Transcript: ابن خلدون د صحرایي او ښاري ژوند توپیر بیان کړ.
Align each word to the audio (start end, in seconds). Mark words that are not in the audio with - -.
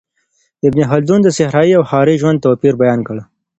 ابن 0.67 0.79
خلدون 0.89 1.19
د 1.23 1.27
صحرایي 1.37 1.73
او 1.77 1.83
ښاري 1.89 2.15
ژوند 2.21 2.41
توپیر 2.45 2.73
بیان 2.81 2.99
کړ. 3.07 3.17